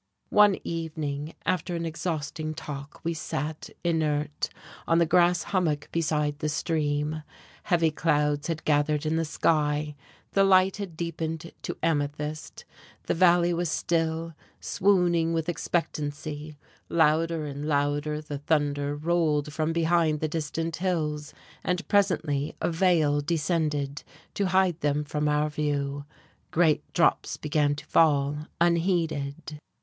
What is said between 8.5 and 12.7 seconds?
gathered in the sky, the light had deepened to amethyst,